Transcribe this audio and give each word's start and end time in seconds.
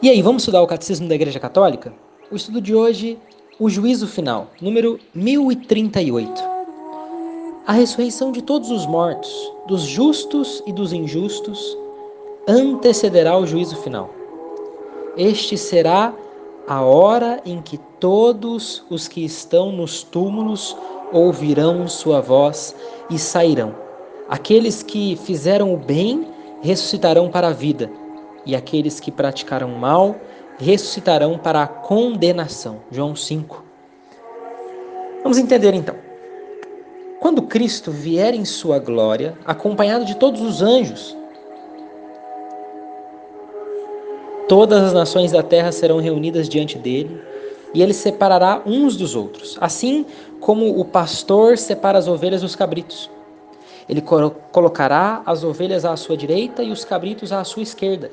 E 0.00 0.08
aí, 0.08 0.22
vamos 0.22 0.42
estudar 0.42 0.62
o 0.62 0.66
Catecismo 0.68 1.08
da 1.08 1.16
Igreja 1.16 1.40
Católica? 1.40 1.92
O 2.30 2.36
estudo 2.36 2.60
de 2.60 2.72
hoje, 2.72 3.18
o 3.58 3.68
juízo 3.68 4.06
final, 4.06 4.46
número 4.62 4.96
1038. 5.12 6.40
A 7.66 7.72
ressurreição 7.72 8.30
de 8.30 8.40
todos 8.40 8.70
os 8.70 8.86
mortos, 8.86 9.28
dos 9.66 9.82
justos 9.82 10.62
e 10.68 10.72
dos 10.72 10.92
injustos, 10.92 11.76
antecederá 12.46 13.36
o 13.36 13.44
juízo 13.44 13.74
final. 13.78 14.08
Este 15.16 15.58
será 15.58 16.14
a 16.68 16.80
hora 16.80 17.40
em 17.44 17.60
que 17.60 17.76
todos 17.98 18.84
os 18.88 19.08
que 19.08 19.24
estão 19.24 19.72
nos 19.72 20.04
túmulos 20.04 20.76
ouvirão 21.12 21.88
sua 21.88 22.20
voz 22.20 22.72
e 23.10 23.18
sairão. 23.18 23.74
Aqueles 24.28 24.80
que 24.80 25.16
fizeram 25.24 25.74
o 25.74 25.76
bem 25.76 26.24
ressuscitarão 26.62 27.28
para 27.28 27.48
a 27.48 27.52
vida 27.52 27.90
e 28.44 28.56
aqueles 28.56 29.00
que 29.00 29.10
praticaram 29.10 29.68
mal 29.70 30.16
ressuscitarão 30.58 31.38
para 31.38 31.62
a 31.62 31.66
condenação. 31.66 32.80
João 32.90 33.14
5. 33.14 33.64
Vamos 35.22 35.38
entender 35.38 35.72
então. 35.74 35.94
Quando 37.20 37.42
Cristo 37.42 37.90
vier 37.90 38.34
em 38.34 38.44
sua 38.44 38.78
glória, 38.78 39.36
acompanhado 39.44 40.04
de 40.04 40.16
todos 40.16 40.40
os 40.40 40.62
anjos, 40.62 41.16
todas 44.48 44.82
as 44.82 44.92
nações 44.92 45.32
da 45.32 45.42
terra 45.42 45.72
serão 45.72 46.00
reunidas 46.00 46.48
diante 46.48 46.78
dele, 46.78 47.20
e 47.74 47.82
ele 47.82 47.92
separará 47.92 48.62
uns 48.64 48.96
dos 48.96 49.14
outros, 49.14 49.58
assim 49.60 50.06
como 50.40 50.78
o 50.78 50.84
pastor 50.84 51.58
separa 51.58 51.98
as 51.98 52.08
ovelhas 52.08 52.40
dos 52.40 52.56
cabritos. 52.56 53.10
Ele 53.88 54.02
colocará 54.52 55.22
as 55.26 55.44
ovelhas 55.44 55.84
à 55.84 55.96
sua 55.96 56.16
direita 56.16 56.62
e 56.62 56.70
os 56.70 56.84
cabritos 56.84 57.32
à 57.32 57.42
sua 57.44 57.62
esquerda 57.62 58.10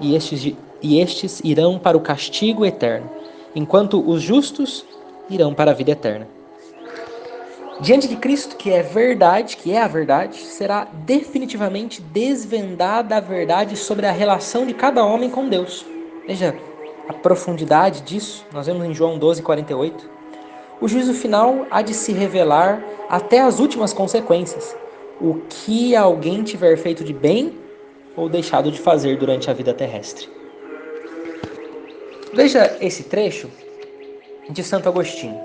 e 0.00 0.14
estes, 0.14 0.54
e 0.82 1.00
estes 1.00 1.40
irão 1.44 1.78
para 1.78 1.96
o 1.96 2.00
castigo 2.00 2.64
eterno, 2.64 3.10
enquanto 3.54 4.02
os 4.08 4.22
justos 4.22 4.84
irão 5.28 5.54
para 5.54 5.70
a 5.70 5.74
vida 5.74 5.92
eterna. 5.92 6.26
Diante 7.80 8.06
de 8.06 8.16
Cristo, 8.16 8.54
que 8.56 8.70
é 8.70 8.82
verdade, 8.82 9.56
que 9.56 9.72
é 9.72 9.82
a 9.82 9.88
verdade, 9.88 10.36
será 10.36 10.86
definitivamente 11.04 12.00
desvendada 12.00 13.16
a 13.16 13.20
verdade 13.20 13.76
sobre 13.76 14.06
a 14.06 14.12
relação 14.12 14.64
de 14.66 14.72
cada 14.72 15.04
homem 15.04 15.28
com 15.28 15.48
Deus. 15.48 15.84
Veja 16.26 16.54
a 17.08 17.12
profundidade 17.12 18.02
disso, 18.02 18.46
nós 18.52 18.66
vemos 18.66 18.84
em 18.84 18.94
João 18.94 19.18
12, 19.18 19.42
48. 19.42 20.08
O 20.80 20.86
juízo 20.86 21.14
final 21.14 21.66
há 21.70 21.82
de 21.82 21.94
se 21.94 22.12
revelar 22.12 22.84
até 23.08 23.40
as 23.40 23.58
últimas 23.58 23.92
consequências. 23.92 24.76
O 25.20 25.40
que 25.48 25.96
alguém 25.96 26.42
tiver 26.42 26.76
feito 26.76 27.02
de 27.02 27.12
bem 27.12 27.58
ou 28.16 28.28
deixado 28.28 28.70
de 28.70 28.78
fazer 28.80 29.16
durante 29.16 29.50
a 29.50 29.54
vida 29.54 29.72
terrestre. 29.72 30.28
Veja 32.32 32.76
esse 32.80 33.04
trecho 33.04 33.50
de 34.48 34.62
Santo 34.62 34.88
Agostinho. 34.88 35.40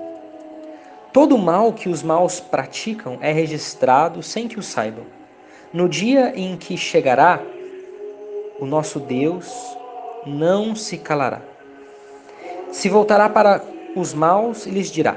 Todo 1.12 1.38
mal 1.38 1.72
que 1.72 1.88
os 1.88 2.02
maus 2.02 2.40
praticam 2.40 3.18
é 3.20 3.32
registrado 3.32 4.22
sem 4.22 4.48
que 4.48 4.58
o 4.58 4.62
saibam. 4.62 5.04
No 5.72 5.88
dia 5.88 6.32
em 6.34 6.56
que 6.56 6.76
chegará, 6.76 7.42
o 8.58 8.66
nosso 8.66 8.98
Deus 8.98 9.46
não 10.26 10.74
se 10.74 10.98
calará. 10.98 11.42
Se 12.70 12.88
voltará 12.88 13.28
para 13.28 13.62
os 13.94 14.12
maus 14.12 14.66
e 14.66 14.70
lhes 14.70 14.90
dirá: 14.90 15.16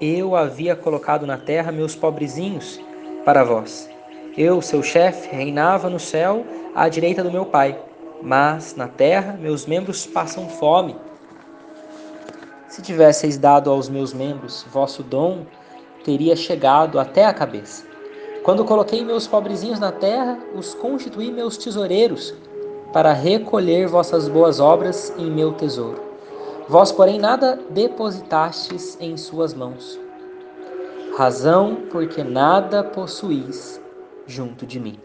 Eu 0.00 0.36
havia 0.36 0.76
colocado 0.76 1.26
na 1.26 1.36
terra 1.36 1.72
meus 1.72 1.94
pobrezinhos 1.94 2.80
para 3.24 3.44
vós. 3.44 3.88
Eu, 4.36 4.60
seu 4.60 4.82
chefe, 4.82 5.34
reinava 5.34 5.88
no 5.88 5.98
céu 5.98 6.44
à 6.74 6.90
direita 6.90 7.22
do 7.22 7.30
meu 7.30 7.46
Pai, 7.46 7.80
mas 8.22 8.76
na 8.76 8.86
terra 8.86 9.32
meus 9.32 9.64
membros 9.64 10.04
passam 10.04 10.46
fome. 10.46 10.94
Se 12.68 12.82
tivesseis 12.82 13.38
dado 13.38 13.70
aos 13.70 13.88
meus 13.88 14.12
membros 14.12 14.66
vosso 14.70 15.02
dom, 15.02 15.46
teria 16.04 16.36
chegado 16.36 17.00
até 17.00 17.24
a 17.24 17.32
cabeça. 17.32 17.86
Quando 18.42 18.62
coloquei 18.62 19.02
meus 19.02 19.26
pobrezinhos 19.26 19.80
na 19.80 19.90
terra, 19.90 20.38
os 20.54 20.74
constituí 20.74 21.32
meus 21.32 21.56
tesoureiros, 21.56 22.34
para 22.92 23.14
recolher 23.14 23.88
vossas 23.88 24.28
boas 24.28 24.60
obras 24.60 25.14
em 25.16 25.30
meu 25.30 25.52
tesouro. 25.54 26.02
Vós, 26.68 26.92
porém, 26.92 27.18
nada 27.18 27.58
depositastes 27.70 28.98
em 29.00 29.16
suas 29.16 29.54
mãos. 29.54 29.98
Razão 31.16 31.78
porque 31.90 32.22
nada 32.22 32.84
possuís 32.84 33.80
junto 34.26 34.66
de 34.66 34.80
mim. 34.80 34.98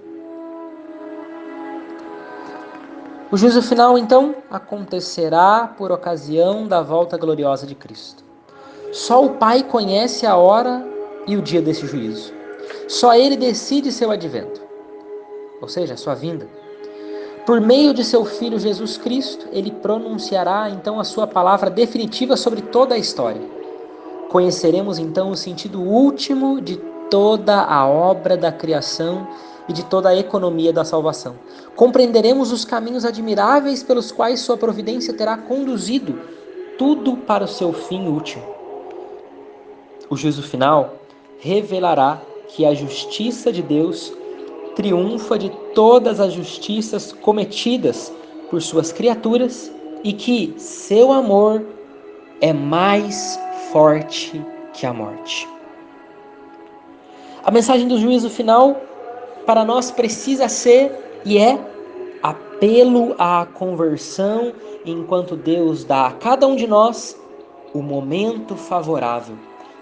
O 3.32 3.38
juízo 3.38 3.62
final, 3.62 3.98
então, 3.98 4.36
acontecerá 4.50 5.74
por 5.78 5.92
ocasião 5.92 6.68
da 6.68 6.82
volta 6.82 7.18
gloriosa 7.18 7.66
de 7.66 7.76
Cristo. 7.76 8.24
Só 8.92 9.24
o 9.24 9.36
Pai 9.36 9.64
conhece 9.64 10.26
a 10.26 10.36
hora 10.36 10.86
e 11.26 11.38
o 11.38 11.42
dia 11.42 11.62
desse 11.62 11.88
juízo. 11.88 12.34
Só 12.90 13.16
Ele 13.16 13.38
decide 13.38 13.92
seu 13.92 14.12
advento, 14.12 14.62
ou 15.62 15.70
seja, 15.70 15.96
sua 15.96 16.14
vinda. 16.14 16.46
Por 17.46 17.60
meio 17.60 17.94
de 17.94 18.04
seu 18.04 18.24
Filho 18.24 18.60
Jesus 18.60 18.98
Cristo, 18.98 19.48
ele 19.52 19.72
pronunciará 19.72 20.70
então 20.70 21.00
a 21.00 21.04
sua 21.04 21.26
palavra 21.26 21.70
definitiva 21.70 22.38
sobre 22.38 22.62
toda 22.62 22.94
a 22.94 22.98
história. 22.98 23.42
Conheceremos 24.30 25.00
então 25.00 25.32
o 25.32 25.36
sentido 25.36 25.82
último 25.82 26.62
de 26.62 26.80
toda 27.12 27.62
a 27.62 27.86
obra 27.86 28.38
da 28.38 28.52
criação 28.52 29.28
e 29.68 29.74
de 29.74 29.86
toda 29.86 30.10
a 30.10 30.16
economia 30.16 30.74
da 30.74 30.86
salvação. 30.86 31.36
Compreenderemos 31.76 32.52
os 32.52 32.66
caminhos 32.66 33.06
admiráveis 33.06 33.84
pelos 33.84 34.12
quais 34.12 34.40
Sua 34.40 34.58
providência 34.58 35.14
terá 35.14 35.38
conduzido 35.38 36.20
tudo 36.78 37.18
para 37.18 37.44
o 37.44 37.48
seu 37.48 37.72
fim 37.74 38.08
último. 38.08 38.44
O 40.10 40.16
juízo 40.16 40.42
final 40.42 40.96
revelará 41.40 42.22
que 42.48 42.66
a 42.66 42.74
justiça 42.74 43.52
de 43.52 43.62
Deus 43.62 44.12
triunfa 44.76 45.38
de 45.38 45.50
todas 45.76 46.20
as 46.20 46.34
justiças 46.34 47.12
cometidas 47.12 48.12
por 48.50 48.62
suas 48.62 48.92
criaturas 48.92 49.72
e 50.04 50.14
que 50.14 50.54
seu 50.58 51.12
amor 51.12 51.64
é 52.40 52.52
mais 52.52 53.40
forte 53.72 54.44
que 54.74 54.86
a 54.86 54.94
morte. 54.94 55.48
A 57.44 57.50
mensagem 57.50 57.88
do 57.88 57.98
juízo 57.98 58.30
final 58.30 58.80
para 59.48 59.66
nós 59.66 59.90
precisa 59.90 60.48
ser 60.48 60.92
e 61.26 61.40
é 61.40 61.60
apelo 62.22 63.16
à 63.18 63.48
conversão, 63.52 64.54
enquanto 64.86 65.36
Deus 65.36 65.84
dá 65.84 66.08
a 66.08 66.12
cada 66.12 66.46
um 66.46 66.56
de 66.56 66.68
nós 66.68 67.20
o 67.74 67.82
momento 67.82 68.56
favorável, 68.56 69.36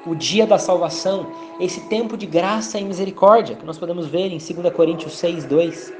o 0.05 0.15
dia 0.15 0.47
da 0.47 0.57
salvação, 0.57 1.27
esse 1.59 1.81
tempo 1.87 2.15
de 2.15 2.25
graça 2.25 2.79
e 2.79 2.83
misericórdia, 2.83 3.57
que 3.57 3.65
nós 3.65 3.77
podemos 3.77 4.07
ver 4.07 4.27
em 4.31 4.37
2 4.37 4.73
Coríntios 4.73 5.17
6, 5.17 5.43
2. 5.43 5.93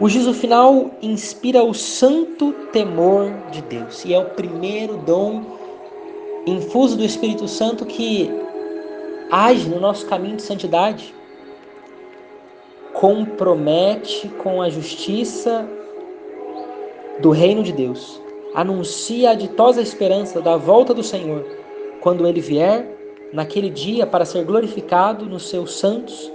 O 0.00 0.08
juízo 0.08 0.34
final 0.34 0.90
inspira 1.00 1.62
o 1.62 1.72
santo 1.72 2.52
temor 2.72 3.32
de 3.52 3.62
Deus 3.62 4.04
e 4.04 4.14
é 4.14 4.18
o 4.18 4.30
primeiro 4.30 4.96
dom 4.96 5.42
infuso 6.44 6.96
do 6.96 7.04
Espírito 7.04 7.46
Santo 7.46 7.84
que 7.84 8.30
age 9.30 9.68
no 9.68 9.80
nosso 9.80 10.06
caminho 10.06 10.36
de 10.36 10.42
santidade 10.42 11.14
compromete 12.92 14.28
com 14.28 14.60
a 14.60 14.68
justiça 14.68 15.66
do 17.20 17.30
reino 17.30 17.62
de 17.62 17.72
Deus. 17.72 18.20
Anuncia 18.54 19.30
a 19.30 19.34
ditosa 19.34 19.80
esperança 19.80 20.40
da 20.40 20.56
volta 20.56 20.92
do 20.92 21.02
Senhor, 21.02 21.46
quando 22.00 22.26
ele 22.26 22.40
vier 22.40 22.86
naquele 23.32 23.70
dia 23.70 24.06
para 24.06 24.24
ser 24.24 24.44
glorificado 24.44 25.26
nos 25.26 25.48
seus 25.48 25.74
santos 25.78 26.30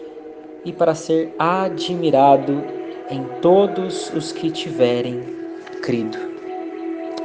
e 0.64 0.72
para 0.72 0.96
ser 0.96 1.36
admirado 1.38 2.64
em 3.12 3.24
todos 3.42 4.12
os 4.14 4.32
que 4.32 4.50
tiverem 4.50 5.22
crido. 5.82 6.18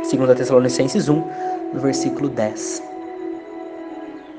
2 0.02 0.36
Tessalonicenses 0.36 1.08
1, 1.08 1.24
no 1.72 1.80
versículo 1.80 2.28
10. 2.28 2.89